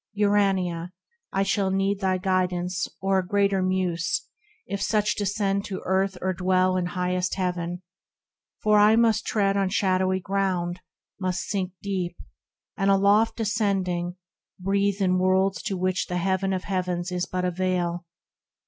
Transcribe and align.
Urania, 0.13 0.93
I 1.31 1.43
shall 1.43 1.69
need 1.69 1.99
Thy 1.99 2.17
guidance, 2.17 2.87
or 3.01 3.19
a 3.19 3.27
greater 3.27 3.61
Muse, 3.61 4.25
if 4.65 4.81
such 4.81 5.13
Descend 5.15 5.63
to 5.65 5.83
earth 5.85 6.17
or 6.23 6.33
dwell 6.33 6.75
in 6.75 6.87
highest 6.87 7.35
heaven! 7.35 7.83
For 8.63 8.79
I 8.79 8.95
must 8.95 9.27
tread 9.27 9.57
on 9.57 9.69
shadowy 9.69 10.19
ground, 10.19 10.79
must 11.19 11.41
sink 11.47 11.73
Deep— 11.83 12.17
and, 12.77 12.89
aloft 12.89 13.39
ascending, 13.41 14.15
breathe 14.59 14.99
in 15.01 15.19
worlds 15.19 15.61
To 15.61 15.77
which 15.77 16.07
the 16.07 16.17
heaven 16.17 16.51
of 16.51 16.63
heavens 16.63 17.11
is 17.11 17.27
but 17.27 17.45
a 17.45 17.51
veil. 17.51 18.07